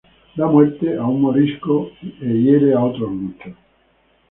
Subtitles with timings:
[0.35, 3.53] Da muerte a un morisco e hiere a otros muchos.